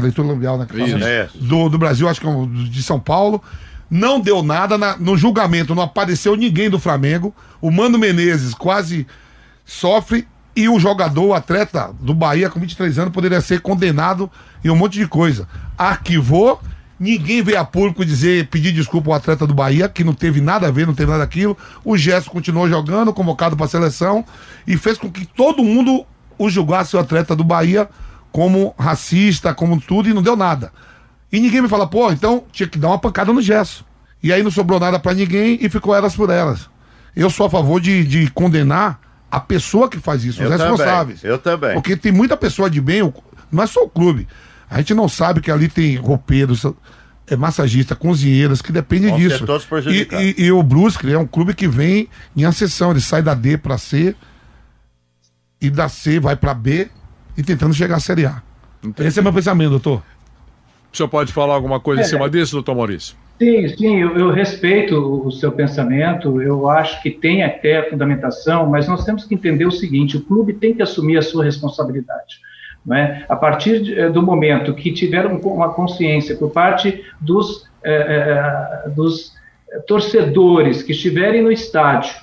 leitura 0.00 0.28
labial, 0.28 0.58
né? 0.58 0.66
É. 1.02 1.28
Do, 1.34 1.68
do 1.68 1.78
Brasil, 1.78 2.08
acho 2.08 2.20
que 2.20 2.26
é 2.26 2.30
de 2.70 2.82
São 2.82 2.98
Paulo. 3.00 3.42
Não 3.90 4.20
deu 4.20 4.42
nada 4.42 4.76
na, 4.76 4.96
no 4.96 5.16
julgamento, 5.16 5.74
não 5.74 5.82
apareceu 5.82 6.36
ninguém 6.36 6.68
do 6.68 6.78
Flamengo. 6.78 7.34
O 7.60 7.70
Mano 7.70 7.98
Menezes 7.98 8.54
quase 8.54 9.06
sofre 9.64 10.26
e 10.54 10.68
o 10.68 10.80
jogador, 10.80 11.26
o 11.26 11.34
atleta 11.34 11.94
do 12.00 12.12
Bahia 12.12 12.50
com 12.50 12.58
23 12.58 12.98
anos, 12.98 13.12
poderia 13.12 13.40
ser 13.40 13.60
condenado 13.60 14.28
em 14.64 14.68
um 14.68 14.76
monte 14.76 14.98
de 14.98 15.06
coisa. 15.06 15.46
Arquivou, 15.78 16.60
ninguém 16.98 17.42
veio 17.42 17.60
a 17.60 17.64
público 17.64 18.04
dizer, 18.04 18.48
pedir 18.48 18.72
desculpa 18.72 19.10
ao 19.10 19.16
atleta 19.16 19.46
do 19.46 19.54
Bahia, 19.54 19.88
que 19.88 20.02
não 20.02 20.12
teve 20.12 20.40
nada 20.40 20.66
a 20.66 20.70
ver, 20.70 20.86
não 20.86 20.94
teve 20.94 21.10
nada 21.10 21.22
daquilo. 21.22 21.56
O 21.84 21.96
Gerson 21.96 22.30
continuou 22.30 22.68
jogando, 22.68 23.12
convocado 23.12 23.56
para 23.56 23.66
a 23.66 23.68
seleção, 23.68 24.24
e 24.66 24.76
fez 24.76 24.98
com 24.98 25.10
que 25.10 25.24
todo 25.24 25.62
mundo 25.62 26.04
o 26.36 26.50
julgasse 26.50 26.96
o 26.96 26.98
atleta 26.98 27.36
do 27.36 27.44
Bahia 27.44 27.88
como 28.32 28.74
racista, 28.78 29.54
como 29.54 29.80
tudo, 29.80 30.08
e 30.08 30.14
não 30.14 30.22
deu 30.22 30.36
nada. 30.36 30.72
E 31.30 31.40
ninguém 31.40 31.62
me 31.62 31.68
fala, 31.68 31.86
pô, 31.86 32.10
então 32.10 32.44
tinha 32.52 32.68
que 32.68 32.78
dar 32.78 32.88
uma 32.88 32.98
pancada 32.98 33.32
no 33.32 33.42
gesso. 33.42 33.84
E 34.22 34.32
aí 34.32 34.42
não 34.42 34.50
sobrou 34.50 34.80
nada 34.80 34.98
para 34.98 35.14
ninguém 35.14 35.58
e 35.60 35.68
ficou 35.68 35.94
elas 35.94 36.16
por 36.16 36.30
elas. 36.30 36.68
Eu 37.14 37.30
sou 37.30 37.46
a 37.46 37.50
favor 37.50 37.80
de, 37.80 38.04
de 38.04 38.30
condenar 38.30 39.00
a 39.30 39.38
pessoa 39.38 39.88
que 39.88 39.98
faz 39.98 40.24
isso, 40.24 40.42
os 40.42 40.50
responsáveis. 40.50 41.22
eu 41.22 41.38
também. 41.38 41.74
Porque 41.74 41.96
tem 41.96 42.10
muita 42.10 42.36
pessoa 42.36 42.70
de 42.70 42.80
bem, 42.80 43.12
não 43.50 43.62
é 43.62 43.66
só 43.66 43.82
o 43.82 43.88
clube. 43.88 44.26
A 44.70 44.78
gente 44.78 44.94
não 44.94 45.08
sabe 45.08 45.40
que 45.40 45.50
ali 45.50 45.68
tem 45.68 45.96
roupeiros, 45.96 46.64
é 47.26 47.36
massagista, 47.36 47.94
cozinheiras, 47.94 48.62
que 48.62 48.72
dependem 48.72 49.10
Vão 49.10 49.18
disso. 49.18 49.44
E, 50.14 50.34
e, 50.38 50.46
e, 50.46 50.52
o 50.52 50.62
Brusque 50.62 51.10
é 51.12 51.18
um 51.18 51.26
clube 51.26 51.54
que 51.54 51.68
vem 51.68 52.08
em 52.36 52.44
ascensão, 52.44 52.90
ele 52.90 53.00
sai 53.00 53.22
da 53.22 53.34
D 53.34 53.58
para 53.58 53.78
C 53.78 54.14
e 55.60 55.70
da 55.70 55.88
C 55.88 56.20
vai 56.20 56.36
para 56.36 56.54
B 56.54 56.88
e 57.38 57.42
tentando 57.44 57.72
chegar 57.72 57.96
à 57.96 58.00
Série 58.00 58.26
A. 58.26 58.42
Entendi. 58.82 59.08
Esse 59.08 59.20
é 59.20 59.22
meu 59.22 59.32
pensamento, 59.32 59.70
doutor. 59.70 60.02
O 60.92 60.96
senhor 60.96 61.08
pode 61.08 61.32
falar 61.32 61.54
alguma 61.54 61.78
coisa 61.78 62.02
é, 62.02 62.04
em 62.04 62.08
cima 62.08 62.28
disso, 62.28 62.52
doutor 62.52 62.74
Maurício? 62.74 63.14
Sim, 63.38 63.68
sim, 63.68 64.00
eu, 64.00 64.16
eu, 64.16 64.30
respeito 64.32 64.96
o 64.96 65.30
seu 65.30 65.52
pensamento, 65.52 66.42
eu 66.42 66.68
acho 66.68 67.00
que 67.00 67.10
tem 67.10 67.44
até 67.44 67.88
fundamentação, 67.88 68.66
mas 68.66 68.88
nós 68.88 69.04
temos 69.04 69.24
que 69.24 69.34
entender 69.34 69.64
o 69.64 69.70
seguinte: 69.70 70.16
o 70.16 70.20
clube 70.22 70.54
tem 70.54 70.74
que 70.74 70.82
assumir 70.82 71.16
a 71.18 71.22
sua 71.22 71.44
responsabilidade. 71.44 72.40
Não 72.84 72.96
é? 72.96 73.24
A 73.28 73.36
partir 73.36 73.82
de, 73.82 73.98
eh, 73.98 74.08
do 74.08 74.22
momento 74.22 74.74
que 74.74 74.90
tiver 74.92 75.26
uma 75.26 75.72
consciência 75.72 76.34
por 76.36 76.50
parte 76.50 77.04
dos, 77.20 77.68
é, 77.84 78.86
é, 78.86 78.88
dos 78.90 79.32
torcedores 79.86 80.82
que 80.82 80.92
estiverem 80.92 81.42
no 81.42 81.52
estádio 81.52 82.14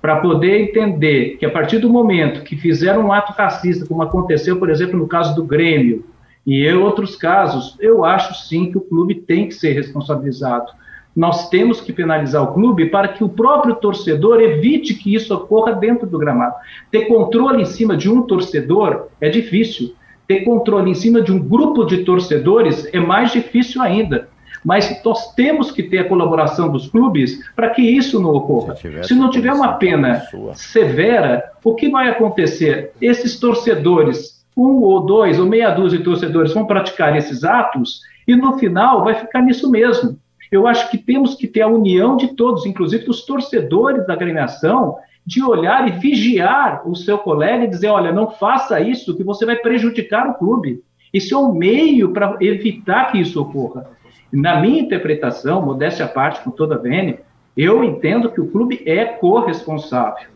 para 0.00 0.20
poder 0.20 0.60
entender 0.60 1.36
que 1.38 1.46
a 1.46 1.50
partir 1.50 1.78
do 1.78 1.90
momento 1.90 2.44
que 2.44 2.56
fizeram 2.56 3.06
um 3.06 3.12
ato 3.12 3.32
racista, 3.32 3.86
como 3.86 4.02
aconteceu, 4.02 4.58
por 4.58 4.70
exemplo, 4.70 4.98
no 4.98 5.08
caso 5.08 5.34
do 5.34 5.44
Grêmio, 5.44 6.04
e 6.46 6.64
em 6.64 6.74
outros 6.74 7.16
casos, 7.16 7.76
eu 7.80 8.04
acho 8.04 8.46
sim 8.46 8.70
que 8.70 8.78
o 8.78 8.80
clube 8.80 9.16
tem 9.16 9.48
que 9.48 9.54
ser 9.54 9.72
responsabilizado. 9.72 10.66
Nós 11.14 11.48
temos 11.48 11.80
que 11.80 11.92
penalizar 11.92 12.42
o 12.42 12.52
clube 12.52 12.86
para 12.86 13.08
que 13.08 13.24
o 13.24 13.28
próprio 13.28 13.74
torcedor 13.74 14.40
evite 14.40 14.94
que 14.94 15.14
isso 15.14 15.34
ocorra 15.34 15.72
dentro 15.72 16.06
do 16.06 16.18
gramado. 16.18 16.54
Ter 16.90 17.06
controle 17.06 17.62
em 17.62 17.64
cima 17.64 17.96
de 17.96 18.08
um 18.08 18.22
torcedor 18.22 19.08
é 19.20 19.28
difícil. 19.28 19.94
Ter 20.28 20.44
controle 20.44 20.90
em 20.90 20.94
cima 20.94 21.22
de 21.22 21.32
um 21.32 21.38
grupo 21.38 21.84
de 21.84 22.04
torcedores 22.04 22.86
é 22.92 23.00
mais 23.00 23.32
difícil 23.32 23.82
ainda. 23.82 24.28
Mas 24.66 25.00
nós 25.04 25.32
temos 25.32 25.70
que 25.70 25.80
ter 25.80 25.98
a 25.98 26.08
colaboração 26.08 26.68
dos 26.68 26.88
clubes 26.88 27.38
para 27.54 27.70
que 27.70 27.80
isso 27.80 28.20
não 28.20 28.30
ocorra. 28.30 28.74
Se, 28.74 29.04
Se 29.04 29.14
não 29.14 29.30
tiver 29.30 29.52
uma 29.52 29.74
pena 29.74 30.24
severa, 30.54 31.52
o 31.62 31.72
que 31.76 31.88
vai 31.88 32.08
acontecer? 32.08 32.90
Esses 33.00 33.38
torcedores, 33.38 34.44
um 34.56 34.82
ou 34.82 35.06
dois 35.06 35.38
ou 35.38 35.46
meia 35.46 35.70
dúzia 35.70 35.98
de 35.98 36.04
torcedores, 36.04 36.52
vão 36.52 36.66
praticar 36.66 37.16
esses 37.16 37.44
atos 37.44 38.00
e 38.26 38.34
no 38.34 38.58
final 38.58 39.04
vai 39.04 39.14
ficar 39.14 39.40
nisso 39.40 39.70
mesmo. 39.70 40.18
Eu 40.50 40.66
acho 40.66 40.90
que 40.90 40.98
temos 40.98 41.36
que 41.36 41.46
ter 41.46 41.62
a 41.62 41.68
união 41.68 42.16
de 42.16 42.34
todos, 42.34 42.66
inclusive 42.66 43.04
dos 43.04 43.24
torcedores 43.24 44.04
da 44.04 44.14
agremiação, 44.14 44.96
de 45.24 45.44
olhar 45.44 45.86
e 45.86 45.92
vigiar 45.92 46.82
o 46.88 46.96
seu 46.96 47.18
colega 47.18 47.62
e 47.62 47.68
dizer: 47.68 47.86
olha, 47.86 48.12
não 48.12 48.32
faça 48.32 48.80
isso, 48.80 49.16
que 49.16 49.22
você 49.22 49.46
vai 49.46 49.54
prejudicar 49.54 50.28
o 50.28 50.34
clube. 50.34 50.82
Isso 51.14 51.36
é 51.36 51.38
um 51.38 51.52
meio 51.52 52.12
para 52.12 52.36
evitar 52.40 53.12
que 53.12 53.18
isso 53.20 53.40
ocorra. 53.40 53.94
Na 54.32 54.60
minha 54.60 54.80
interpretação, 54.80 55.64
modéstia 55.64 56.04
à 56.04 56.08
parte, 56.08 56.42
com 56.42 56.50
toda 56.50 56.74
a 56.74 56.78
vênia, 56.78 57.20
eu 57.56 57.82
entendo 57.82 58.30
que 58.30 58.40
o 58.40 58.48
clube 58.48 58.82
é 58.84 59.04
corresponsável. 59.04 60.28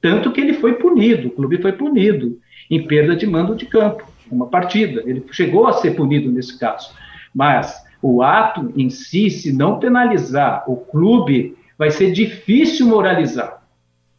Tanto 0.00 0.30
que 0.32 0.40
ele 0.40 0.54
foi 0.54 0.74
punido, 0.74 1.28
o 1.28 1.30
clube 1.30 1.60
foi 1.62 1.72
punido 1.72 2.38
em 2.70 2.86
perda 2.86 3.16
de 3.16 3.26
mando 3.26 3.54
de 3.54 3.66
campo, 3.66 4.04
uma 4.30 4.46
partida. 4.46 5.02
Ele 5.06 5.24
chegou 5.32 5.66
a 5.66 5.72
ser 5.72 5.92
punido 5.92 6.30
nesse 6.30 6.58
caso. 6.58 6.90
Mas 7.34 7.84
o 8.02 8.22
ato 8.22 8.72
em 8.76 8.90
si, 8.90 9.30
se 9.30 9.52
não 9.52 9.78
penalizar 9.78 10.64
o 10.66 10.76
clube, 10.76 11.56
vai 11.78 11.90
ser 11.90 12.12
difícil 12.12 12.86
moralizar. 12.86 13.62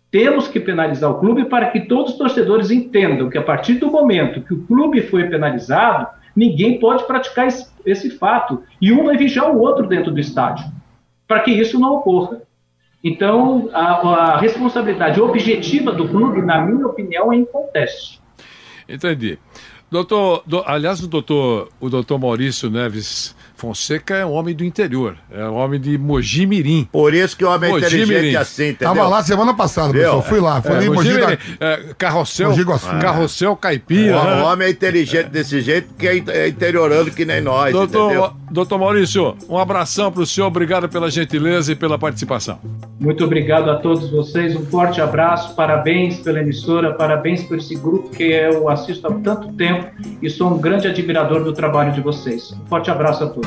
Temos 0.09 0.47
que 0.47 0.59
penalizar 0.59 1.11
o 1.11 1.19
clube 1.19 1.45
para 1.45 1.69
que 1.69 1.81
todos 1.81 2.13
os 2.13 2.17
torcedores 2.17 2.71
entendam 2.71 3.29
que 3.29 3.37
a 3.37 3.43
partir 3.43 3.75
do 3.75 3.91
momento 3.91 4.41
que 4.41 4.53
o 4.53 4.63
clube 4.63 5.01
foi 5.01 5.25
penalizado, 5.25 6.07
ninguém 6.35 6.79
pode 6.79 7.05
praticar 7.05 7.47
esse, 7.89 8.11
fato. 8.11 8.63
E 8.81 8.91
um 8.91 9.05
vai 9.05 9.17
vigiar 9.17 9.49
o 9.49 9.59
outro 9.59 9.87
dentro 9.87 10.11
do 10.11 10.19
estádio, 10.19 10.65
para 11.27 11.39
que 11.41 11.51
isso 11.51 11.79
não 11.79 11.95
ocorra. 11.95 12.41
Então, 13.03 13.69
a, 13.73 13.81
a 13.81 14.37
responsabilidade 14.37 15.21
objetiva 15.21 15.91
do 15.91 16.07
clube, 16.07 16.41
na 16.41 16.61
minha 16.61 16.85
opinião, 16.85 17.31
é 17.31 17.37
inconteste. 17.37 18.19
Entendi. 18.87 19.37
Doutor, 19.89 20.43
do, 20.45 20.61
aliás, 20.65 21.01
o 21.01 21.07
doutor, 21.07 21.69
o 21.79 21.89
doutor 21.89 22.19
Maurício 22.19 22.69
Neves 22.69 23.35
Fonseca 23.57 24.15
é 24.15 24.23
um 24.23 24.33
homem 24.33 24.53
do 24.53 24.63
interior, 24.63 25.17
é 25.31 25.43
um 25.43 25.55
homem 25.55 25.79
de 25.79 25.97
Mogi 25.97 26.45
Mirim. 26.45 26.87
Por 26.91 27.11
isso 27.11 27.35
que 27.35 27.43
o 27.43 27.49
homem 27.49 27.73
é 27.73 27.77
inteligente 27.77 28.37
assim, 28.37 28.69
entendeu? 28.69 28.93
Tava 28.93 29.07
lá 29.07 29.23
semana 29.23 29.51
passada, 29.51 29.91
pessoal, 29.91 30.21
fui 30.21 30.39
lá, 30.39 30.61
fui 30.61 30.75
é, 30.75 30.85
em 30.85 30.89
Mogi, 30.89 31.11
Mogi 31.11 31.39
é, 31.59 31.79
Carrossel, 31.97 32.51
Mogi 32.51 32.63
Carrossel 33.01 33.55
Caipira. 33.55 34.21
O, 34.21 34.23
né? 34.23 34.43
homem 34.43 34.67
é 34.67 34.71
inteligente 34.71 35.29
desse 35.29 35.59
jeito 35.61 35.91
que 35.95 36.07
é, 36.07 36.23
é 36.27 36.47
interiorando 36.49 37.09
que 37.09 37.25
nem 37.25 37.41
nós, 37.41 37.73
doutor, 37.73 38.11
entendeu? 38.11 38.31
Doutor 38.51 38.77
Maurício, 38.77 39.35
um 39.49 39.57
abração 39.57 40.11
para 40.11 40.21
o 40.21 40.25
senhor, 40.25 40.47
obrigado 40.47 40.87
pela 40.87 41.09
gentileza 41.09 41.71
e 41.71 41.75
pela 41.75 41.97
participação. 41.97 42.59
Muito 42.99 43.23
obrigado 43.23 43.69
a 43.69 43.75
todos 43.75 44.09
vocês, 44.09 44.55
um 44.55 44.65
forte 44.65 45.01
abraço, 45.01 45.53
parabéns 45.55 46.19
pela 46.19 46.39
emissora, 46.39 46.93
parabéns 46.93 47.43
por 47.43 47.57
esse 47.57 47.75
grupo 47.75 48.09
que 48.09 48.23
eu 48.23 48.69
assisto 48.69 49.05
há 49.07 49.13
tanto 49.15 49.51
tempo 49.53 49.87
e 50.21 50.29
sou 50.29 50.53
um 50.53 50.59
grande 50.59 50.87
admirador 50.87 51.43
do 51.43 51.53
trabalho 51.53 51.91
de 51.91 52.01
vocês. 52.01 52.51
Um 52.53 52.67
forte 52.67 52.89
abraço 52.89 53.23
a 53.23 53.27
todos. 53.27 53.46